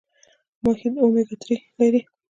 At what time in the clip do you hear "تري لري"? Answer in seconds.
1.41-2.01